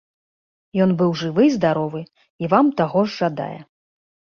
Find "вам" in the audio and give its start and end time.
2.59-2.77